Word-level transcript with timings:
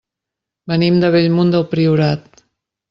Venim 0.71 0.97
de 1.03 1.11
Bellmunt 1.17 1.55
del 1.57 1.69
Priorat. 1.75 2.47